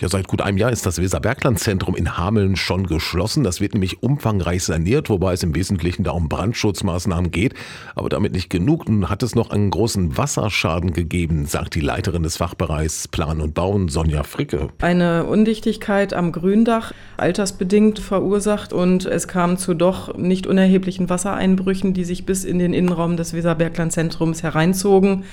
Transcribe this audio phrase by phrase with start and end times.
[0.00, 3.44] Ja, seit gut einem Jahr ist das Weserbergland-Zentrum in Hameln schon geschlossen.
[3.44, 7.54] Das wird nämlich umfangreich saniert, wobei es im Wesentlichen da um Brandschutzmaßnahmen geht.
[7.94, 8.88] Aber damit nicht genug.
[8.88, 13.54] Nun hat es noch einen großen Wasserschaden gegeben, sagt die Leiterin des Fachbereichs Plan und
[13.54, 14.68] Bauen, Sonja Fricke.
[14.82, 22.04] Eine Undichtigkeit am Gründach, altersbedingt verursacht und es kam zu doch nicht unerheblichen Wassereinbrüchen, die
[22.04, 25.24] sich bis in den Innenraum des Weserbergland-Zentrums hereinzogen.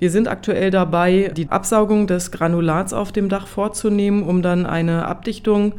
[0.00, 5.06] Wir sind aktuell dabei, die Absaugung des Granulats auf dem Dach vorzunehmen, um dann eine
[5.06, 5.74] Abdichtung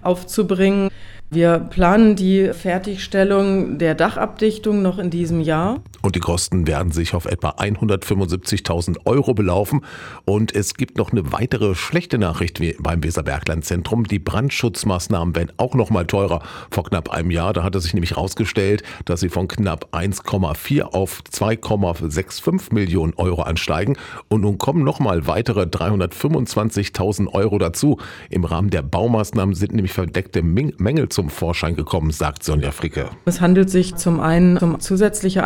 [0.00, 0.88] aufzubringen.
[1.28, 5.82] Wir planen die Fertigstellung der Dachabdichtung noch in diesem Jahr.
[6.06, 9.80] Und die Kosten werden sich auf etwa 175.000 Euro belaufen.
[10.24, 14.04] Und es gibt noch eine weitere schlechte Nachricht beim Weserbergland-Zentrum.
[14.04, 16.42] Die Brandschutzmaßnahmen werden auch noch mal teurer.
[16.70, 20.82] Vor knapp einem Jahr, da hat es sich nämlich herausgestellt, dass sie von knapp 1,4
[20.82, 23.96] auf 2,65 Millionen Euro ansteigen.
[24.28, 27.98] Und nun kommen noch mal weitere 325.000 Euro dazu.
[28.30, 33.10] Im Rahmen der Baumaßnahmen sind nämlich verdeckte Mängel zum Vorschein gekommen, sagt Sonja Fricke.
[33.24, 35.42] Es handelt sich zum einen um zusätzliche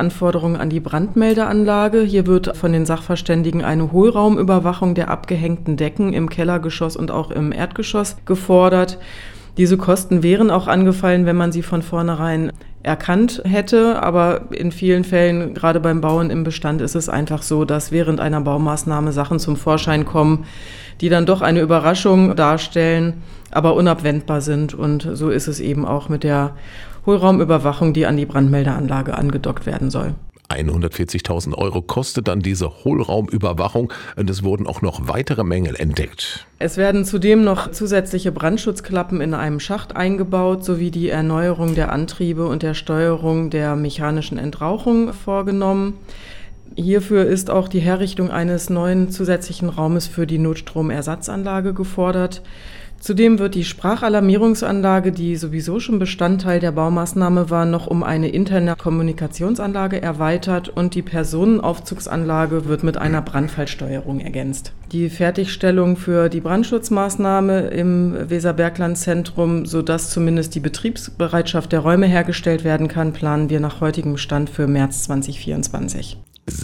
[0.51, 2.01] Anforderungen an die Brandmeldeanlage.
[2.01, 7.53] Hier wird von den Sachverständigen eine Hohlraumüberwachung der abgehängten Decken im Kellergeschoss und auch im
[7.53, 8.99] Erdgeschoss gefordert.
[9.57, 14.03] Diese Kosten wären auch angefallen, wenn man sie von vornherein erkannt hätte.
[14.03, 18.21] Aber in vielen Fällen, gerade beim Bauen im Bestand, ist es einfach so, dass während
[18.21, 20.47] einer Baumaßnahme Sachen zum Vorschein kommen,
[21.01, 24.75] die dann doch eine Überraschung darstellen, aber unabwendbar sind.
[24.75, 26.53] Und so ist es eben auch mit der
[27.07, 30.15] Hohlraumüberwachung, die an die Brandmeldeanlage angedockt werden soll.
[30.51, 36.47] 140.000 Euro kostet dann diese Hohlraumüberwachung und es wurden auch noch weitere Mängel entdeckt.
[36.59, 42.47] Es werden zudem noch zusätzliche Brandschutzklappen in einem Schacht eingebaut sowie die Erneuerung der Antriebe
[42.47, 45.95] und der Steuerung der mechanischen Entrauchung vorgenommen.
[46.77, 52.43] Hierfür ist auch die Herrichtung eines neuen zusätzlichen Raumes für die Notstromersatzanlage gefordert.
[53.01, 58.77] Zudem wird die Sprachalarmierungsanlage, die sowieso schon Bestandteil der Baumaßnahme war, noch um eine interne
[58.77, 64.75] Kommunikationsanlage erweitert und die Personenaufzugsanlage wird mit einer Brandfallsteuerung ergänzt.
[64.93, 72.89] Die Fertigstellung für die Brandschutzmaßnahme im Weserbergland-Zentrum, sodass zumindest die Betriebsbereitschaft der Räume hergestellt werden
[72.89, 76.19] kann, planen wir nach heutigem Stand für März 2024.